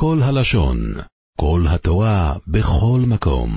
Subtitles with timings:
[0.00, 0.78] כל הלשון,
[1.40, 3.50] כל התורה, בכל מקום.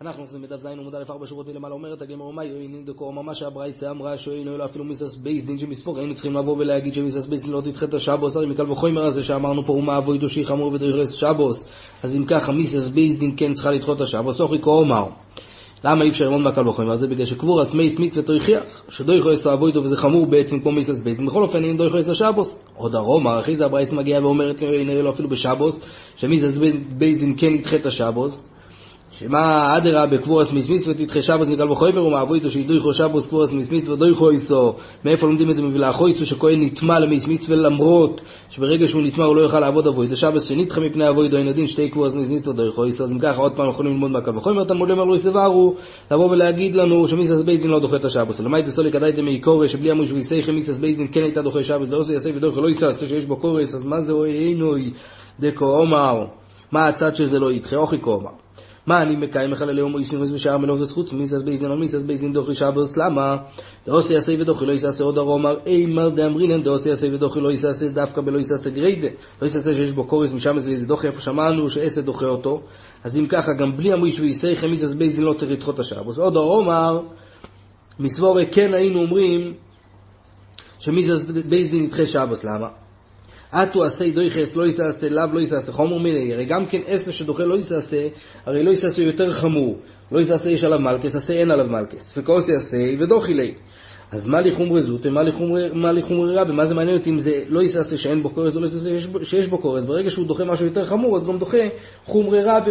[0.00, 3.42] אנחנו אוחזים בדף ז עמוד א' ארבע שורות מלמעלה אומרת הגמרא מה יועינין דקו ממש
[3.42, 7.60] הברייסה אמרה שאינו אלא אפילו מיסס בייסדין שמספור היינו צריכים לבוא ולהגיד שמיסס בייסדין לא
[7.60, 11.64] תדחה את השבוס הרי מקל וחומר הזה שאמרנו פה ומה אבוי דושי חמור ודרך שבוס?
[12.02, 14.70] אז אם ככה מיסס בייסדין כן צריכה לדחות את השבוס אוכי כה
[15.84, 17.08] למה אי אפשר ללמוד מהקל וחומר הזה?
[17.08, 21.42] בגלל שקבור הסמייס מצווה תוכיח שדוי יכולס תאבוידו וזה חמור בעצם כמו מיסס בייסדין בכל
[21.42, 25.28] אופן אין דוי יכולס השבוס עוד הרומא אחי זה הברייסה מגיעה ואומרת נראה לו אפילו
[25.28, 25.80] בשבוס
[26.16, 26.58] שמיסס
[26.88, 28.51] בייסדין כן ידחה את השבוס
[29.24, 34.30] שמה אדרבה קבורס מסמיס ותתחה שבוס נקל וחויבר ומעבו איתו שידויכו שבוס קבורס מסמיס ודויכו
[34.30, 34.74] איסו.
[35.04, 35.62] מאיפה לומדים את זה?
[35.62, 40.16] מבלעכו איסו שכהן נטמע למסמיס ולמרות שברגע שהוא נטמע הוא לא יוכל לעבוד אבוי זה
[40.16, 43.04] שבוס שנדחה מפני אבוי דו ינדין שתי קבורס מסמיס ודויכו איסו.
[43.04, 45.74] אז אם ככה עוד פעם יכולים ללמוד מהקל וחויבר תלמוד למר לא יסברו
[46.10, 48.40] לבוא ולהגיד לנו שמיסס בייזדין לא דוחה את השבוס.
[48.40, 51.88] למעט אסתולי כדאיתם מעיקורי שבלי עמוש ויסייכם מיסס בייזדין כן הייתה דוחה שבוס.
[51.88, 54.90] לא עושה יסי ודויכו לא יסס שיש בו קורס אז מה זה אוי עינוי
[55.40, 56.24] דקו אומר
[56.72, 57.76] מה הצד שזה לא ידחה?
[57.76, 58.41] אוכי כה אומר
[58.86, 62.32] מה אני מקיים אחד הלאום איש נרמז בשער מלוך וזכות מיסס בייזנין או מיסס בייזנין
[62.32, 62.96] דוחי שבוס?
[62.96, 63.32] למה?
[63.86, 68.20] דאוסי יעשה ודוחי לא יסעשה עוד הרומר אימר דאמרינן דאוסי יעשה ודוחי לא יסעשה דווקא
[68.20, 69.08] בלא יסעשה גריידה
[69.42, 72.62] לא יסעשה שיש בו קורס משם זה דוחי איפה שמענו שעשה דוחה אותו.
[73.04, 76.18] אז אם ככה גם בלי המויש ויסייכם מיסס בייזנין לא צריך לדחות את השבוס?
[76.18, 77.00] עוד הרומר
[77.98, 79.54] מסבורי כן היינו אומרים
[80.78, 82.44] שמיסס בייזנין ידחה שבוס.
[82.44, 82.81] למה?
[83.54, 87.44] אטו עשה דויכס לא יסעשה לאו לא יסעשה חומר מיני הרי גם כן עשר שדוחה
[87.44, 88.08] לא יסעשה
[88.46, 89.78] הרי לא יסעשה יותר חמור.
[90.12, 92.12] לא יסעשה יש עליו מלכס עשה אין עליו מלכס.
[92.16, 93.54] וכוס יעשה ודוחי לי
[94.12, 95.10] אז מה לי חומרי זוטה
[95.74, 98.54] מה לי חומרי רבי מה זה מעניין אותי אם זה לא יסעשה שאין בו קורס
[98.54, 98.88] או לא יסעשה
[99.22, 101.58] שיש בו קורס ברגע שהוא דוחה משהו יותר חמור אז גם דוחה
[102.04, 102.70] חומרי רבי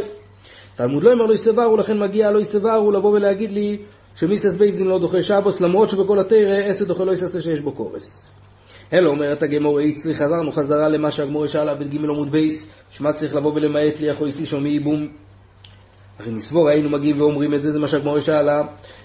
[0.75, 3.77] תלמוד לא אומר לא יסברו לכן מגיע לא יסברו לבוא ולהגיד לי
[4.15, 8.25] שמיסס בייזין לא דוחה שבוס למרות שבכל התרא עשר דוחה לא יסעשה שיש בו קורס
[8.93, 13.53] אלא אומרת הגמור איצרי, חזרנו חזרה למה שהגמור שאלה בג' עמוד בייס, שמה צריך לבוא
[13.55, 15.07] ולמעט לי יכול איסי שומי ייבום.
[16.19, 18.61] הרי נסבור היינו מגיעים ואומרים את זה, זה מה שהגמור שאלה.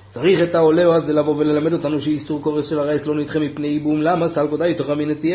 [0.08, 4.00] צריך את העולה אז לבוא וללמד אותנו שאיסור קורס של הרייס לא נדחה מפני ייבום.
[4.00, 4.28] למה?
[4.28, 4.88] סל קודאי תוך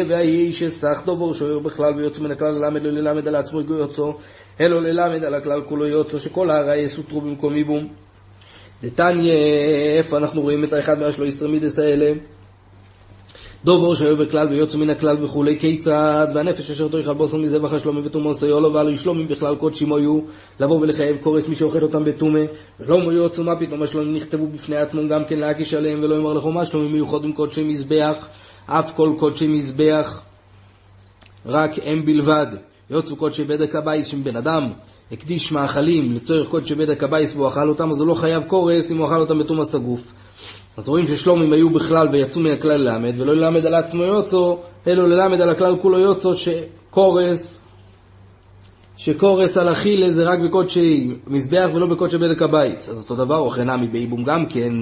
[0.08, 4.14] והיהיה איש אסך דובור שוער בכלל ויוצא מן הכלל ללמד לא ללמד על עצמו יוצאו,
[4.60, 7.88] אלא ללמד על הכלל כולו יוצאו, שכל הרייס הותרו במקום ייבום.
[8.84, 9.34] דתניא,
[9.98, 12.12] איפה אנחנו רואים את האחד מהשלו ישרמידס האלה?
[13.66, 17.72] דובור שהיו בכלל ויוצא מן הכלל וכולי, כיצד, והנפש אשר תויכל בוסר מזבח
[18.04, 20.20] ותומו סיולו, ועלו שלומים בכלל קודשים היו,
[20.60, 22.40] לבוא ולחייב קורס מי שאוכל אותם בתומה,
[22.80, 23.82] ולא מו יוצאו מה פתאום?
[23.84, 26.66] השלומים נכתבו בפני עצמם גם כן להקיש עליהם, ולא יאמר לכו מה?
[26.66, 28.28] שלומים מיוחדים קודשי מזבח,
[28.66, 30.22] אף כל קודשי מזבח,
[31.46, 32.48] רק הם בלבד,
[32.90, 34.72] יוצאו קודשי בדק הבייס שם בן אדם,
[35.12, 38.98] הקדיש מאכלים לצורך קודשי בדק הבייס והוא אכל אותם, אז הוא לא חייב קורס אם
[38.98, 40.12] הוא אכל אותם בתום הסגוף.
[40.78, 45.10] אז רואים ששלומים היו בכלל ויצאו מן הכלל ללמד, ולא ללמד על עצמו יוצו, אלא
[45.10, 47.58] ללמד על הכלל כולו יוצו, שקורס,
[48.98, 52.90] שקורס על אכילה זה רק בקודשי מזבח ולא בקודשי בדק הבייס.
[52.90, 54.74] אז אותו דבר, או חינמי באיבום גם כן,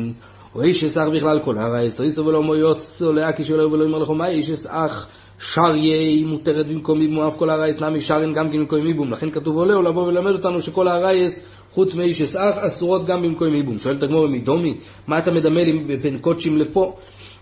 [0.55, 4.15] או איש אסך בכלל כל הרי אסריסו ולא מו יוצו לאקי שלו ולא יאמר לכו
[4.15, 5.07] מה איש אסך
[5.41, 9.11] שריה מותרת במקום איבום, אף כל הרייס נמי שרן גם כן במקום איבום.
[9.11, 13.53] לכן כתוב עולה, הוא לבוא ולמד אותנו שכל הרייס חוץ מאיש אסך אסורות גם במקום
[13.53, 13.77] איבום.
[13.77, 14.77] שואלת הגמור מדומי,
[15.07, 16.95] מה אתה מדמה לי בין קודשים לפה,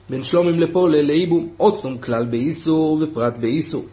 [0.09, 1.49] בין שלומים לפה לאיבום?
[1.59, 3.85] אוסום כלל באיסור ופרט באיסור.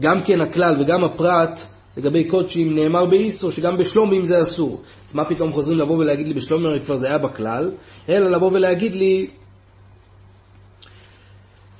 [0.00, 1.60] גם כן הכלל וגם הפרט
[1.96, 4.80] לגבי קודשים נאמר באיסור שגם בשלומים זה אסור.
[5.08, 7.70] אז מה פתאום חוזרים לבוא ולהגיד לי בשלומים הרי כבר זה היה בכלל,
[8.08, 9.26] אלא לבוא ולהגיד לי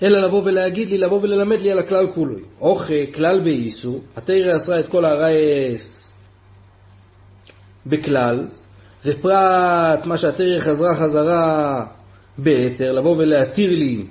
[0.03, 2.35] אלא לבוא ולהגיד לי, לבוא וללמד לי על הכלל כולו.
[2.61, 6.13] אוכל, כלל באיסור, התרא אסרה את כל הרייס
[7.87, 8.49] בכלל,
[9.05, 11.85] ופרט מה שהתרא חזרה חזרה
[12.39, 14.07] בהיתר, לבוא ולהתיר לי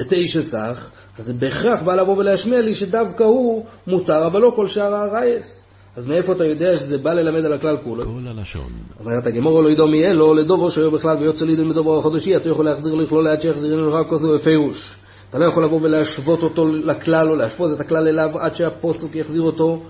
[0.00, 4.52] את איש הסך, אז זה בהכרח בא לבוא ולהשמיע לי שדווקא הוא מותר, אבל לא
[4.56, 5.65] כל שאר הרייס.
[5.96, 8.04] אז מאיפה אתה יודע שזה בא ללמד על הכלל כולו?
[8.04, 8.72] כל הלשון.
[9.00, 12.64] אומרת הגמור לא ידעו מי אלו, לדובו שהיו בכלל ויוצא לידן בדובו החודשי, אתה יכול
[12.64, 14.96] להחזיר לכלול ליד שיחזירנו לך כוסו בפירוש.
[15.30, 19.42] אתה לא יכול לבוא ולהשוות אותו לכלל, או להשוות את הכלל אליו עד שהפוסק יחזיר
[19.42, 19.82] אותו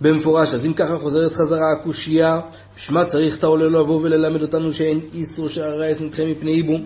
[0.00, 0.54] במפורש.
[0.54, 2.40] אז אם ככה חוזרת חזרה הקושייה,
[2.76, 6.84] בשמה צריך את העולה לבוא וללמד אותנו שאין איסור שהרייס נדחה מפני איבום.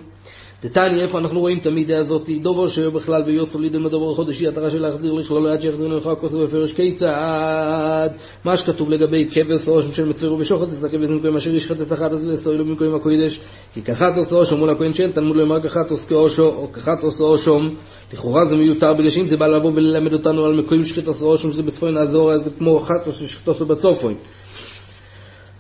[0.63, 2.31] דתני, איפה אנחנו רואים את המידה הזאת?
[2.43, 6.45] דובר שהיו בכלל ויוצא לידי מדבר החודשי, התרה של להחזיר לכלול עד שיחזירנו לך כוסו
[6.45, 8.11] בפרש כיצד?
[8.45, 12.25] מה שכתוב לגבי כבש ראש של מצווה ושוחט, אז הכבש במקום אשר ישחט אסחת אז
[12.25, 13.41] ולסוילו במקום הקודש,
[13.75, 17.75] כי כחתוס ראשו מול הכהן שאין, תלמוד לומר כחתוס כאושו, או כחתוס ראשום,
[18.13, 21.63] לכאורה זה מיותר בגלל שאם זה בא לבוא וללמד אותנו על מקום שחיטוס ראשום שזה
[21.63, 24.15] בצפון האזור, אז זה כמו חתוס ששחיטוסו בצופון.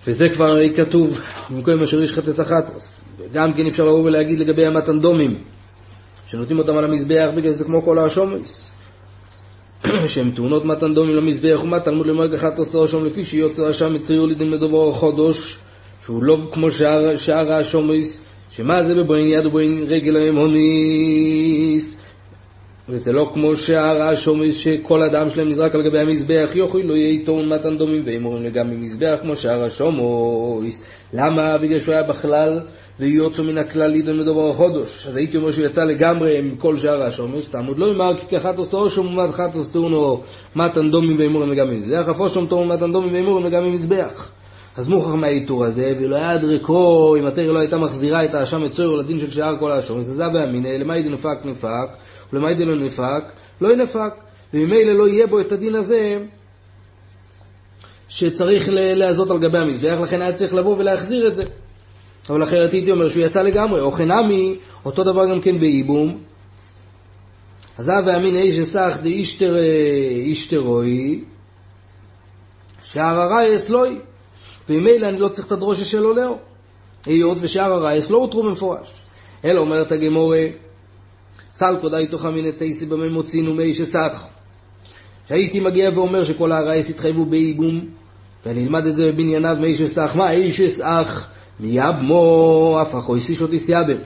[0.06, 1.18] וזה כבר כתוב,
[1.50, 3.04] במקום אשר ישחט אסחתוס.
[3.18, 5.38] וגם כן אפשר לבוא ולהגיד לגבי המתנדומים,
[6.26, 8.70] שנותנים אותם על המזבח בגלל זה כמו כל השומס.
[10.12, 14.26] שהן טעונות מתן דומים למזבח ומה תלמוד למרג אחת עשרה שם לפי שיוצא השם מצריו
[14.26, 15.58] לידים לדובר החודש
[16.04, 18.20] שהוא לא כמו שאר, שאר השומריס
[18.50, 21.96] שמה זה בבוין יד ובוין רגל האמוניס
[22.88, 27.24] וזה לא כמו שאר השומריס שכל אדם שלהם נזרק על גבי המזבח יוכי לא יהיה
[27.24, 31.58] טעון מתן דומים והם אומרים לגמרי מזבח כמו שאר השומריס למה?
[31.58, 32.60] בגלל שהוא היה בכלל
[33.00, 35.06] ויוצא מן הכלל לידון מדובר החודש.
[35.06, 38.90] אז הייתי אומר שהוא יצא לגמרי מכל שאר השומש, תעמוד לא אמר כי כחת עושו
[38.90, 40.22] שום ומד חת עשתונו
[40.56, 44.30] מתן דומים ואמורים וגם במזבח, אף שום תום מתן דומים ואמורים וגם במזבח.
[44.76, 48.90] אז מוכרח מהאיתור הזה, ולא היה דרקו, אם התרא לא הייתה מחזירה את האשם מצויר
[48.90, 51.88] לדין של שאר כל האשום, אז זה והמיניה, למאי דנפק נפק,
[52.32, 53.24] ולמאי דלא נפק,
[53.60, 54.14] לא ינפק.
[54.54, 56.18] וממילא לא יהיה בו את הדין הזה
[58.08, 61.44] שצריך להזות על גבי המזבח, לכן היה צריך לבוא ולהחזיר את זה.
[62.30, 66.20] אבל אחרת הייתי אומר שהוא יצא לגמרי, או חינמי, אותו דבר גם כן בייבום.
[67.78, 69.56] אז אב ואמין איש אסך דאישתר
[70.10, 71.24] אישתרוי,
[72.82, 73.98] שער הרייס לוי,
[74.68, 76.38] וממילא אני לא צריך את הדרושה שלו לאו.
[77.06, 78.88] היות ושער הרייס לא הותרו במפורש.
[79.44, 80.46] אלא אומרת הגמורה,
[81.54, 84.24] סלקו די תוך את תייסי בממוצין ומי שסך.
[85.28, 87.80] שהייתי מגיע ואומר שכל הרייס התחייבו בייבום,
[88.46, 90.12] ואני אלמד את זה בבנייניו מי שסך.
[90.14, 91.26] מה איש אסך?
[91.60, 93.98] מיאבמו אף החויסיש אותי סייבם.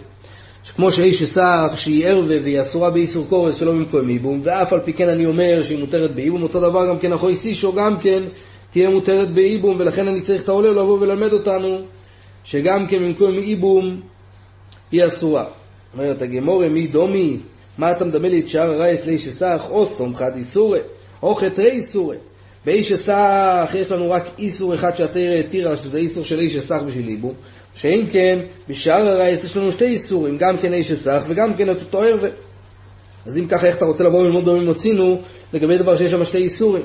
[0.65, 4.93] שכמו שהאיש אסך שהיא ערווה והיא אסורה באיסור קורס שלא במקום איבום, ואף על פי
[4.93, 8.23] כן אני אומר שהיא מותרת באיבום, אותו דבר גם כן החויסישו גם כן
[8.71, 11.79] תהיה מותרת באיבום, ולכן אני צריך את העולה לבוא וללמד אותנו
[12.45, 14.01] שגם כן במקום איבום
[14.93, 15.45] היא אסורה.
[15.95, 17.41] אומרת הגמורה מי דומי,
[17.79, 20.81] מה אתה מדמה לי את שאר הרייס לאיש אסך, או חד איסורי,
[21.23, 22.17] או חטרי איסורי.
[22.65, 27.09] באיש אסך יש לנו רק איסור אחד שהתרא התירה, שזה איסור של איש אסך בשביל
[27.09, 27.35] איבום,
[27.75, 28.39] שאם כן,
[28.69, 32.31] בשאר הרייס יש לנו שתי איסורים, גם כן איש אסך וגם כן את אותו ערווה.
[33.27, 35.21] אז אם ככה, איך אתה רוצה לבוא וללמוד דומים הוצינו
[35.53, 36.85] לגבי דבר שיש שם שתי איסורים?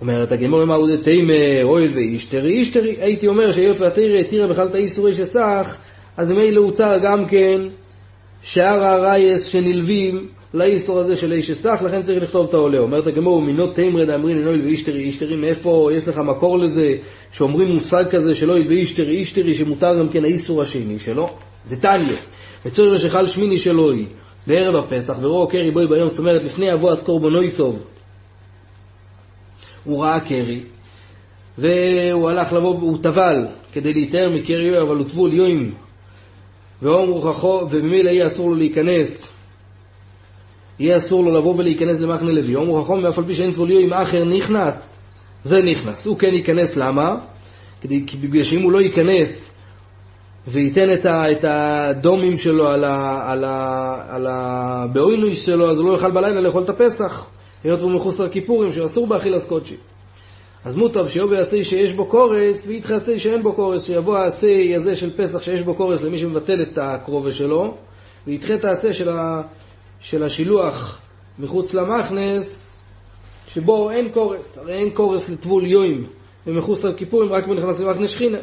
[0.00, 4.74] אומרת הגמור אמר הוא דתימר, אוהל ואישתרי, אישתרי, הייתי אומר שהיות והתרא התירה בכלל את
[4.74, 5.76] האיסור איש אסך,
[6.16, 7.60] אז ממילא הותר גם כן
[8.42, 12.78] שאר הרייס שנלווים לאיסור הזה של איש אסך, לכן צריך לכתוב את העולה.
[12.78, 16.96] אומרת הגמור, מינות תמרי דאמרין אינוי ואישתרי אישתרי, מאיפה יש לך מקור לזה,
[17.32, 21.28] שאומרים מושג כזה של אוי ואישתרי אישתרי, שמותר גם כן האיסור השני שלו?
[21.68, 22.16] דתניא,
[22.66, 24.06] וצורך שחל שמיני של אוי,
[24.46, 27.82] בערב הפסח, ורואו קרי בוי ביום, זאת אומרת, לפני אבוא אז קורבנוי סוב,
[29.86, 30.60] הוא ראה קרי,
[31.58, 35.74] והוא הלך לבוא, הוא טבל כדי להיטהר מקרי, אבל הוא טבול יוים,
[37.24, 39.32] חכו, וממילא יהיה אסור לו להיכנס
[40.78, 42.54] יהיה אסור לו לבוא ולהיכנס למחנה לוי.
[42.54, 44.74] אומרו חכום ואף על פי שאין טבוליו אם אחר נכנס,
[45.44, 46.06] זה נכנס.
[46.06, 47.14] הוא כן ייכנס, למה?
[47.80, 49.50] כדי, בגלל שאם הוא לא ייכנס
[50.48, 55.86] וייתן את, ה, את הדומים שלו על ה, על ה, על הבאוינויש שלו, אז הוא
[55.86, 57.26] לא יוכל בלילה לאכול את הפסח,
[57.66, 59.76] היות והוא מחוסר כיפורים, שאסור באכילס קודשי.
[60.64, 64.96] אז מוטב שיבוא העשה שיש בו קורס, ויתחה עשה שאין בו קורס, שיבוא העשה הזה
[64.96, 67.74] של פסח שיש בו קורס למי שמבטל את הקרובה שלו,
[68.26, 69.42] וידחה את העשה של ה...
[70.00, 71.00] של השילוח
[71.38, 72.72] מחוץ למכנס,
[73.48, 76.06] שבו אין קורס, הרי אין קורס לטבול יוים
[76.46, 78.38] ומחוץ לכיפורים רק בנכנס למכנס שכינה.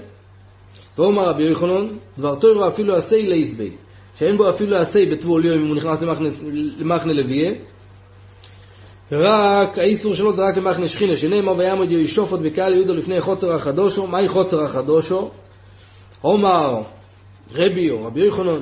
[0.97, 1.87] ואומר רבי יוחנן,
[2.17, 3.71] דבר תוירו אפילו עשי לייסבי,
[4.19, 6.01] שאין בו אפילו עשי בטבול יוים אם הוא נכנס
[6.79, 7.51] למכנה לוויה,
[9.11, 13.55] רק האיסור שלו זה רק למכנה שכינה, שנאמר ויעמוד יהיו שופט בקהל יהודו לפני חוצר
[13.55, 15.29] החדושו, מהי חוצר החדושו?
[16.23, 16.81] אומר
[17.55, 18.61] רבי או רבי יוחנן,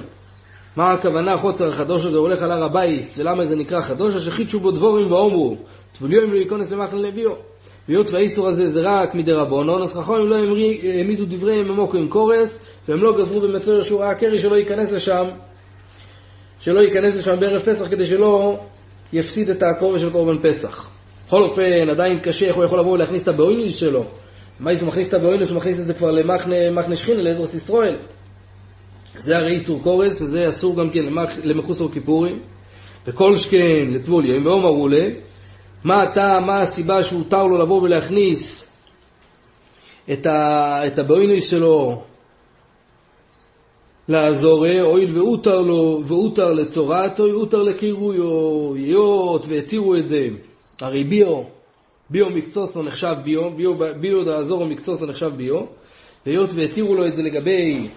[0.76, 4.16] מה הכוונה חוצר החדוש הזה הולך על הר הבייס, ולמה זה נקרא חדוש?
[4.16, 5.58] שחידשו בו דבורים ואומרו,
[5.94, 7.32] טבוליו אם לא ייכנס למחנה לביאו.
[7.90, 10.36] והיות והאיסור הזה זה רק מדי רבונון, אז חכמים לא
[10.96, 12.50] העמידו דבריהם עמוק עם קורס,
[12.88, 15.26] והם לא גזרו במצויר שהוא ראה קרי שלא ייכנס לשם,
[16.60, 18.58] שלא ייכנס לשם בערב פסח כדי שלא
[19.14, 20.90] יפסיד את הקורבן של קורבן פסח.
[21.28, 24.06] בכל אופן, עדיין קשה איך הוא יכול לבוא ולהכניס את הבאוינוס שלו.
[24.60, 25.50] מה הוא מכניס את הבאוינוס?
[25.50, 27.98] הוא מכניס את זה כבר למחנה שכינה, לעזרוס ישראל.
[29.20, 31.06] זה הרי איסור קורס, וזה אסור גם כן
[31.44, 32.40] למחוסר כיפורים,
[33.08, 35.10] וכל שכן לטבול יום, ואומרו לה,
[35.84, 38.64] מה הטעם, מה הסיבה שהותר לו לבוא ולהכניס
[40.12, 42.04] את, ה, את הבוינוס שלו
[44.08, 50.28] לעזור, הואיל והותר לו, והותר לצורתו, הותר לקירויו, היות והתירו את זה,
[50.82, 51.42] הרי ביו,
[52.10, 55.60] ביו מקצוסו נחשב ביו, ביו, ביו דעזורו מקצוסו נחשב ביו,
[56.26, 57.88] והיות והתירו לו את זה לגבי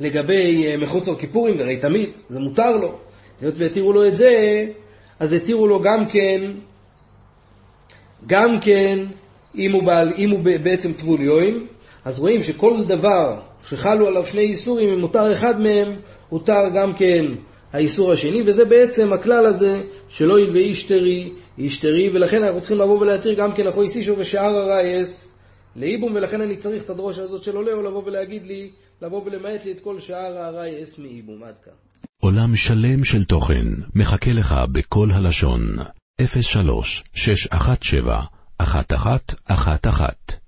[0.00, 2.98] לגבי אה, מחוץ לכיפורים, הרי תמיד, זה מותר לו.
[3.40, 4.64] היות והתירו לו את זה,
[5.20, 6.52] אז התירו לו גם כן,
[8.26, 8.98] גם כן,
[9.54, 11.66] אם הוא, בעל, אם הוא בעצם טבול יוין,
[12.04, 15.96] אז רואים שכל דבר שחלו עליו שני איסורים, אם מותר אחד מהם,
[16.28, 17.24] הותר גם כן
[17.72, 23.34] האיסור השני, וזה בעצם הכלל הזה שלא ילווה אישתרי, אישתרי, ולכן אנחנו צריכים לבוא ולהתיר
[23.34, 25.32] גם כן אחוי סישו ושאר הרייס
[25.76, 28.70] לאיבום, ולכן אני צריך את הדרוש הזאת של עולה, או לבוא ולהגיד לי,
[29.02, 31.42] לבוא ולמעט לי את כל שאר הרייס מאיבום.
[31.42, 31.72] עד כאן.
[32.22, 35.60] עולם שלם של תוכן מחכה לך בכל הלשון,
[36.42, 38.20] 03 617
[38.60, 40.47] 1111